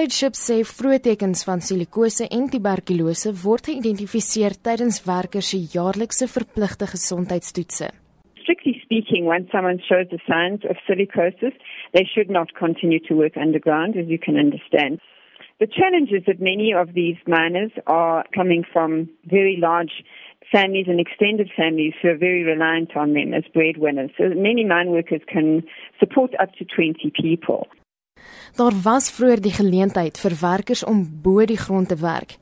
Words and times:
Pageship 0.00 0.36
sê 0.38 0.54
vroeë 0.64 0.98
tekens 1.04 1.42
van 1.44 1.60
silikose 1.60 2.24
en 2.32 2.46
tuberkulose 2.48 3.34
word 3.42 3.66
geïdentifiseer 3.68 4.54
tydens 4.64 5.02
werkers 5.04 5.50
se 5.52 5.58
jaarlikse 5.74 6.24
verpligte 6.34 6.86
gesondheidstoetse. 6.88 7.90
Strictly 8.40 8.72
speaking, 8.80 9.26
once 9.28 9.52
someone 9.52 9.76
shows 9.84 10.08
the 10.08 10.20
signs 10.24 10.64
of 10.64 10.80
silicosis, 10.86 11.52
they 11.92 12.06
should 12.12 12.32
not 12.32 12.54
continue 12.56 13.00
to 13.08 13.12
work 13.12 13.36
underground, 13.36 13.92
as 14.00 14.08
you 14.08 14.16
can 14.16 14.40
understand. 14.40 15.04
The 15.60 15.68
challenge 15.68 16.16
is 16.16 16.24
that 16.24 16.40
many 16.40 16.72
of 16.72 16.94
these 16.96 17.20
miners 17.28 17.72
are 17.84 18.24
coming 18.32 18.64
from 18.72 19.04
very 19.28 19.58
large 19.60 19.92
families 20.50 20.88
and 20.88 20.98
extended 20.98 21.52
families 21.54 21.92
who 22.00 22.08
are 22.08 22.16
very 22.16 22.42
reliant 22.42 22.96
on 22.96 23.12
them 23.12 23.34
as 23.36 23.44
breadwinners. 23.52 24.16
So 24.16 24.32
many 24.32 24.64
mine 24.64 24.96
workers 24.96 25.20
can 25.28 25.60
support 26.00 26.32
up 26.40 26.56
to 26.56 26.64
20 26.64 27.12
people. 27.20 27.68
Daar 28.56 28.76
was 28.84 29.10
vroeër 29.16 29.40
die 29.40 29.54
geleentheid 29.54 30.18
vir 30.18 30.34
werkers 30.40 30.84
om 30.84 31.04
bo 31.22 31.44
die 31.46 31.60
grond 31.60 31.88
te 31.88 31.98
werk. 32.00 32.36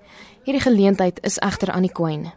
Hierdie 0.45 0.65
geleentheid 0.65 1.21
is 1.29 1.39
egter 1.39 1.71
aan 1.73 1.87
die 1.87 1.97
kwyn. 2.01 2.29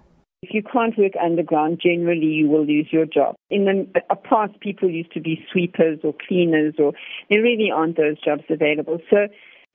If 0.43 0.53
you 0.53 0.63
can't 0.63 0.97
work 0.97 1.15
underground, 1.23 1.79
generally 1.79 2.31
you 2.39 2.49
will 2.49 2.65
lose 2.65 2.89
your 2.91 3.05
job. 3.05 3.35
In 3.49 3.65
the 3.65 4.15
past, 4.23 4.59
people 4.59 4.89
used 4.89 5.13
to 5.13 5.21
be 5.21 5.45
sweepers 5.51 5.99
or 6.03 6.13
cleaners, 6.27 6.73
or 6.79 6.93
there 7.29 7.43
really 7.43 7.69
aren't 7.69 7.95
those 7.95 8.19
jobs 8.25 8.43
available. 8.49 8.97
So 9.11 9.27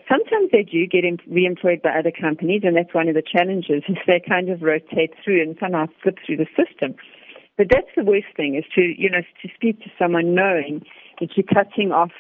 sometimes 0.08 0.50
they 0.50 0.64
do 0.64 0.86
get 0.86 1.04
re-employed 1.28 1.82
by 1.82 1.90
other 1.98 2.10
companies, 2.10 2.62
and 2.64 2.76
that's 2.76 2.92
one 2.92 3.08
of 3.08 3.14
the 3.14 3.22
challenges 3.22 3.84
is 3.88 3.96
they 4.06 4.20
kind 4.20 4.50
of 4.50 4.60
rotate 4.60 5.14
through 5.22 5.40
and 5.42 5.56
somehow 5.60 5.86
slip 6.02 6.18
through 6.26 6.38
the 6.38 6.50
system. 6.58 6.96
But 7.56 7.68
that's 7.70 7.92
the 7.96 8.04
worst 8.04 8.34
thing 8.36 8.56
is 8.56 8.64
to 8.74 8.82
you 8.82 9.08
know 9.08 9.22
to 9.42 9.48
speak 9.54 9.80
to 9.84 9.90
someone 9.98 10.34
knowing 10.34 10.84
that 11.20 11.30
you're 11.36 11.46
cutting 11.46 11.90
off 11.92 12.12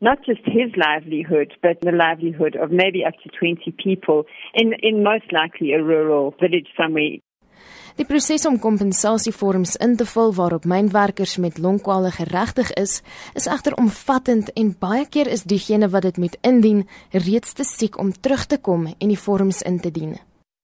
not 0.00 0.18
just 0.24 0.44
his 0.44 0.70
livelihood, 0.76 1.52
but 1.62 1.80
the 1.80 1.92
livelihood 1.92 2.56
of 2.56 2.70
maybe 2.70 3.04
up 3.04 3.14
to 3.22 3.28
20 3.38 3.70
people 3.72 4.24
in, 4.54 4.72
in 4.82 5.02
most 5.02 5.30
likely 5.32 5.72
a 5.72 5.82
rural 5.82 6.34
village 6.40 6.68
somewhere. 6.76 7.20
Die 7.96 8.06
proses 8.06 8.46
om 8.46 8.58
kompensasievorms 8.58 9.74
in 9.76 9.96
te 9.96 10.06
vul 10.08 10.32
waarop 10.34 10.64
mynwerkers 10.64 11.36
met 11.36 11.58
longkwale 11.58 12.10
geregtig 12.10 12.72
is, 12.80 13.02
is 13.34 13.48
egter 13.50 13.76
omvattend 13.76 14.52
en 14.52 14.72
baie 14.78 15.04
keer 15.08 15.28
is 15.28 15.44
diegene 15.44 15.90
wat 15.92 16.08
dit 16.08 16.16
moet 16.16 16.38
indien 16.40 16.86
reeds 17.12 17.52
te 17.52 17.66
siek 17.66 17.98
om 17.98 18.12
terug 18.12 18.46
te 18.46 18.60
kom 18.60 18.88
en 18.96 19.08
die 19.12 19.20
vorms 19.20 19.62
in 19.62 19.80
te 19.84 19.90
dien. 19.90 20.16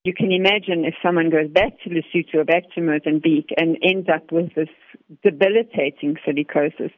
You 0.06 0.14
can 0.14 0.30
imagine 0.30 0.84
if 0.84 0.94
someone 1.02 1.30
goes 1.30 1.50
back 1.50 1.72
to 1.82 1.90
Lesotho 1.90 2.36
or 2.36 2.44
back 2.44 2.62
to 2.76 2.80
Mozambique 2.80 3.50
and 3.60 3.76
ends 3.82 4.08
up 4.08 4.30
with 4.30 4.54
this 4.54 4.68
debilitating 5.24 6.14
silicosis, 6.22 6.92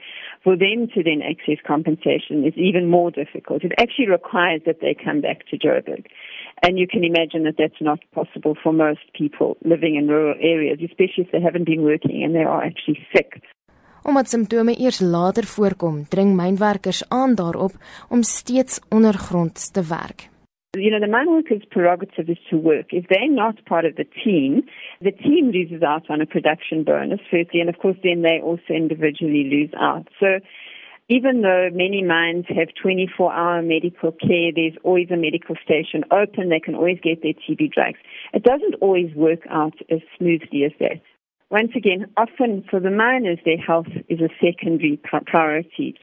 for 0.44 0.54
them 0.64 0.78
to 0.92 0.98
then 1.08 1.22
access 1.24 1.56
compensation 1.66 2.44
is 2.44 2.52
even 2.68 2.90
more 2.90 3.10
difficult. 3.10 3.64
It 3.64 3.72
actually 3.80 4.10
requires 4.10 4.60
that 4.66 4.80
they 4.82 4.94
come 5.06 5.22
back 5.22 5.38
to 5.48 5.56
Joburg. 5.56 6.04
And 6.60 6.78
you 6.78 6.86
can 6.86 7.02
imagine 7.02 7.44
that 7.44 7.56
that's 7.56 7.80
not 7.80 8.00
possible 8.12 8.54
for 8.62 8.74
most 8.74 9.06
people 9.20 9.56
living 9.64 9.96
in 9.96 10.06
rural 10.06 10.36
areas, 10.38 10.78
especially 10.84 11.24
if 11.24 11.32
they 11.32 11.40
haven't 11.40 11.64
been 11.64 11.84
working 11.92 12.22
and 12.22 12.34
they 12.34 12.44
are 12.44 12.62
actually 12.62 13.00
sick. 13.14 13.40
Omdat 14.02 14.28
simptome 14.28 14.76
eers 14.76 15.00
later 15.00 15.44
voorkom, 15.44 16.04
dring 16.08 16.36
mynwerkers 16.36 17.08
aan 17.08 17.34
daarop 17.34 17.72
om 18.08 18.22
steeds 18.22 18.80
ondergronds 18.88 19.70
te 19.70 19.82
werk. 19.88 20.28
You 20.80 20.90
know, 20.90 21.00
the 21.00 21.10
mine 21.10 21.30
workers' 21.30 21.62
prerogative 21.70 22.28
is 22.30 22.38
to 22.50 22.56
work. 22.56 22.86
If 22.90 23.06
they're 23.08 23.30
not 23.30 23.64
part 23.66 23.84
of 23.84 23.96
the 23.96 24.04
team, 24.04 24.62
the 25.00 25.10
team 25.12 25.50
loses 25.50 25.82
out 25.82 26.08
on 26.08 26.20
a 26.20 26.26
production 26.26 26.84
bonus, 26.84 27.20
firstly, 27.30 27.60
and 27.60 27.68
of 27.68 27.78
course, 27.78 27.96
then 28.02 28.22
they 28.22 28.40
also 28.40 28.72
individually 28.74 29.44
lose 29.50 29.70
out. 29.78 30.08
So, 30.20 30.40
even 31.08 31.40
though 31.40 31.70
many 31.72 32.04
mines 32.04 32.44
have 32.48 32.68
24 32.80 33.32
hour 33.32 33.62
medical 33.62 34.12
care, 34.12 34.52
there's 34.54 34.76
always 34.84 35.10
a 35.10 35.16
medical 35.16 35.56
station 35.64 36.04
open, 36.10 36.50
they 36.50 36.60
can 36.60 36.74
always 36.74 36.98
get 37.02 37.22
their 37.22 37.32
TB 37.32 37.72
drugs. 37.72 37.98
It 38.34 38.42
doesn't 38.42 38.74
always 38.82 39.14
work 39.14 39.40
out 39.48 39.74
as 39.90 40.00
smoothly 40.18 40.64
as 40.64 40.72
that. 40.80 41.00
Once 41.50 41.70
again, 41.74 42.04
often 42.18 42.62
for 42.68 42.78
the 42.78 42.90
miners, 42.90 43.38
their 43.46 43.56
health 43.56 43.88
is 44.10 44.20
a 44.20 44.28
secondary 44.38 45.00
priority. 45.26 45.96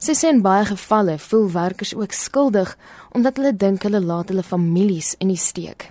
Sy 0.00 0.14
sê 0.16 0.30
in 0.32 0.38
baie 0.40 0.64
gevalle 0.64 1.18
voel 1.20 1.48
werkers 1.52 1.90
ook 1.92 2.14
skuldig 2.16 2.70
omdat 3.16 3.36
hulle 3.36 3.52
dink 3.52 3.82
hulle 3.84 4.00
laat 4.00 4.30
hulle 4.32 4.44
families 4.52 5.10
in 5.20 5.28
die 5.28 5.42
steek. 5.48 5.90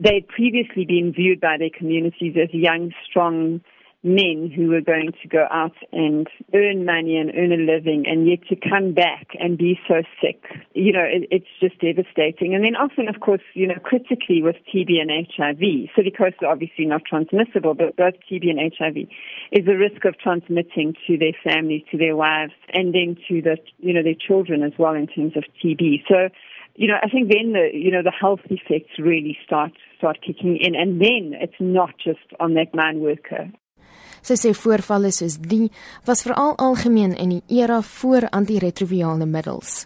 They 0.00 0.24
previously 0.36 0.86
been 0.88 1.12
viewed 1.12 1.40
by 1.44 1.58
their 1.60 1.74
communities 1.78 2.38
as 2.40 2.48
young, 2.56 2.88
strong 3.04 3.60
men 4.04 4.52
who 4.54 4.68
were 4.68 4.82
going 4.82 5.12
to 5.22 5.28
go 5.28 5.46
out 5.50 5.74
and 5.90 6.28
earn 6.54 6.84
money 6.84 7.16
and 7.16 7.32
earn 7.34 7.52
a 7.52 7.56
living 7.56 8.04
and 8.06 8.28
yet 8.28 8.46
to 8.48 8.54
come 8.54 8.92
back 8.92 9.28
and 9.40 9.56
be 9.56 9.80
so 9.88 10.02
sick. 10.20 10.44
You 10.74 10.92
know 10.92 11.02
it, 11.02 11.26
it's 11.30 11.48
just 11.58 11.80
devastating. 11.80 12.54
And 12.54 12.64
then 12.64 12.76
often 12.76 13.08
of 13.08 13.20
course 13.20 13.42
you 13.54 13.66
know 13.66 13.80
critically 13.82 14.42
with 14.42 14.56
TB 14.68 15.00
and 15.00 15.10
HIV 15.10 15.88
silicosis 15.96 16.42
are 16.42 16.52
obviously 16.52 16.84
not 16.84 17.02
transmissible 17.08 17.74
but 17.74 17.96
both 17.96 18.14
TB 18.30 18.50
and 18.50 18.60
HIV 18.76 19.08
is 19.50 19.64
the 19.64 19.76
risk 19.76 20.04
of 20.04 20.18
transmitting 20.18 20.94
to 21.06 21.16
their 21.16 21.34
families 21.42 21.82
to 21.90 21.96
their 21.96 22.14
wives 22.14 22.52
and 22.72 22.94
then 22.94 23.16
to 23.28 23.40
the 23.40 23.56
you 23.78 23.94
know 23.94 24.02
their 24.02 24.14
children 24.14 24.62
as 24.62 24.72
well 24.78 24.92
in 24.92 25.06
terms 25.06 25.36
of 25.36 25.44
TB 25.64 26.04
so 26.06 26.28
you 26.76 26.88
know, 26.88 26.96
I 27.00 27.08
think 27.08 27.30
then 27.30 27.52
the 27.52 27.70
you 27.72 27.92
know 27.92 28.02
the 28.02 28.10
health 28.10 28.40
effects 28.46 28.98
really 28.98 29.38
start 29.46 29.70
start 29.96 30.18
kicking 30.26 30.58
in, 30.60 30.74
and 30.74 31.00
then 31.00 31.38
it's 31.40 31.54
not 31.60 31.90
just 32.04 32.26
on 32.40 32.54
that 32.54 32.74
mine 32.74 33.00
worker. 33.00 33.48
Sy 34.24 34.38
sê 34.40 34.54
voorvalle 34.56 35.10
soos 35.12 35.36
die 35.52 35.68
was 36.08 36.24
veral 36.24 36.54
algemeen 36.66 37.12
in 37.24 37.34
die 37.34 37.60
era 37.60 37.82
voor 37.84 38.24
antiretrovirale 38.32 39.26
middels. 39.28 39.84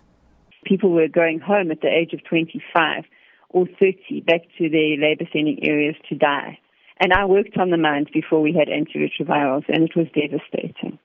People 0.62 0.91
were 0.91 1.10
going 1.10 1.41
home 1.43 1.72
at 1.75 1.81
the 1.81 1.91
age 1.91 2.15
of 2.15 2.22
25 2.31 3.04
or 3.50 3.66
30 3.81 4.22
back 4.31 4.43
to 4.59 4.71
their 4.71 4.94
labor 4.97 5.26
sending 5.32 5.59
areas 5.66 5.97
to 6.09 6.15
die. 6.15 6.59
And 7.00 7.12
I 7.12 7.25
worked 7.25 7.56
on 7.56 7.71
the 7.71 7.76
mines 7.76 8.10
before 8.12 8.41
we 8.43 8.53
had 8.53 8.69
antiretrovirals 8.69 9.66
and 9.69 9.82
it 9.82 9.94
was 9.97 10.06
devastating. 10.15 10.99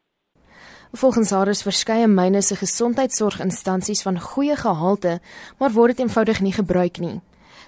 Volgens 0.93 1.31
haar 1.31 1.47
is 1.47 1.65
verskeie 1.65 2.07
myne 2.07 2.41
se 2.41 2.55
gesondheidsorginstansies 2.55 4.03
van 4.05 4.19
goeie 4.19 4.55
gehalte, 4.55 5.19
maar 5.59 5.73
word 5.73 5.95
dit 5.95 6.05
eenvoudig 6.05 6.41
nie 6.41 6.53
gebruik 6.53 6.99
nie. 7.01 7.17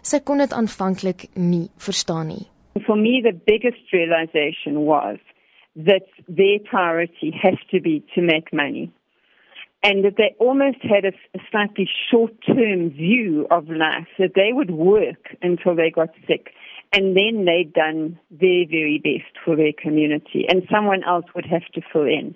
Sy 0.06 0.20
kon 0.22 0.38
dit 0.38 0.54
aanvanklik 0.54 1.32
nie 1.34 1.72
verstaan 1.82 2.28
nie. 2.30 2.46
For 2.86 2.98
me 2.98 3.22
the 3.26 3.34
biggest 3.50 3.90
realization 3.90 4.86
was 4.86 5.18
that 5.76 6.08
their 6.28 6.60
priority 6.64 7.34
has 7.42 7.56
to 7.72 7.82
be 7.82 8.06
to 8.16 8.22
make 8.22 8.54
money. 8.54 8.92
And 9.84 10.04
that 10.04 10.18
they 10.18 10.36
almost 10.40 10.78
had 10.82 11.06
a, 11.06 11.12
a 11.38 11.42
slightly 11.52 11.88
short 12.10 12.34
term 12.46 12.90
view 12.90 13.46
of 13.52 13.70
life, 13.70 14.08
that 14.18 14.34
they 14.34 14.50
would 14.52 14.72
work 14.72 15.36
until 15.42 15.76
they 15.76 15.92
got 15.92 16.10
sick. 16.28 16.54
And 16.92 17.16
then 17.16 17.46
they'd 17.46 17.74
done 17.74 18.20
their 18.32 18.66
very 18.70 19.00
best 19.04 19.38
for 19.44 19.56
their 19.56 19.74
community, 19.78 20.46
and 20.48 20.64
someone 20.72 21.04
else 21.04 21.26
would 21.36 21.46
have 21.46 21.66
to 21.74 21.82
fill 21.92 22.06
in. 22.06 22.36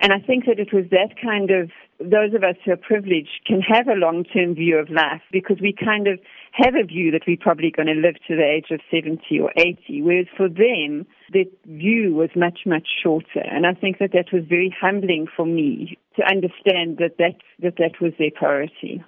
And 0.00 0.12
I 0.12 0.18
think 0.18 0.46
that 0.46 0.58
it 0.58 0.72
was 0.72 0.86
that 0.90 1.14
kind 1.22 1.50
of, 1.50 1.70
those 2.00 2.34
of 2.34 2.42
us 2.42 2.56
who 2.64 2.72
are 2.72 2.76
privileged 2.76 3.46
can 3.46 3.60
have 3.60 3.86
a 3.86 3.94
long 3.94 4.24
term 4.24 4.54
view 4.54 4.78
of 4.78 4.90
life 4.90 5.22
because 5.30 5.58
we 5.60 5.72
kind 5.72 6.08
of 6.08 6.18
have 6.52 6.74
a 6.74 6.84
view 6.84 7.10
that 7.10 7.22
we're 7.26 7.36
probably 7.40 7.70
going 7.70 7.88
to 7.88 7.94
live 7.94 8.16
to 8.28 8.36
the 8.36 8.44
age 8.44 8.70
of 8.70 8.80
70 8.90 9.40
or 9.40 9.52
80, 9.56 10.02
whereas 10.02 10.26
for 10.36 10.48
them, 10.48 11.06
the 11.32 11.50
view 11.66 12.14
was 12.14 12.28
much, 12.36 12.60
much 12.66 12.88
shorter. 13.02 13.40
And 13.40 13.66
I 13.66 13.72
think 13.72 13.98
that 13.98 14.12
that 14.12 14.32
was 14.32 14.44
very 14.48 14.74
humbling 14.78 15.26
for 15.34 15.46
me 15.46 15.98
to 16.16 16.22
understand 16.22 16.98
that 16.98 17.16
that, 17.18 17.36
that, 17.62 17.76
that 17.78 18.00
was 18.00 18.12
their 18.18 18.30
priority. 18.30 19.02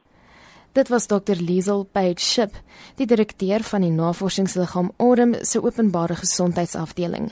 Dit 0.75 0.89
was 0.91 1.07
Dr. 1.07 1.37
Liesel 1.37 1.85
Page 1.93 2.21
Ship, 2.21 2.51
die 2.99 3.07
direkteur 3.07 3.63
van 3.63 3.85
die 3.85 3.93
navorsingsliggaam 3.95 4.91
Orem 4.99 5.37
se 5.47 5.61
openbare 5.63 6.17
gesondheidsafdeling. 6.19 7.31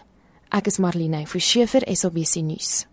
Ek 0.55 0.69
is 0.71 0.79
Marlene 0.79 1.25
Forsiefer, 1.27 1.83
SABC 1.91 2.45
nuus. 2.47 2.85